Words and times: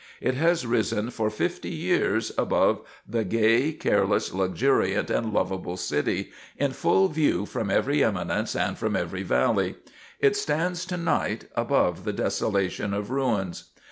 It 0.19 0.33
has 0.33 0.65
risen 0.65 1.11
for 1.11 1.29
fifty 1.29 1.69
years 1.69 2.31
above 2.35 2.81
the 3.07 3.23
gay, 3.23 3.71
careless, 3.71 4.33
luxuriant 4.33 5.11
and 5.11 5.31
lovable 5.31 5.77
city, 5.77 6.31
in 6.57 6.71
full 6.71 7.07
view 7.07 7.45
from 7.45 7.69
every 7.69 8.03
eminence 8.03 8.55
and 8.55 8.79
from 8.79 8.95
every 8.95 9.21
valley. 9.21 9.75
It 10.19 10.35
stands 10.35 10.87
tonight, 10.87 11.49
above 11.55 12.03
the 12.03 12.13
desolation 12.13 12.95
of 12.95 13.11
ruins. 13.11 13.65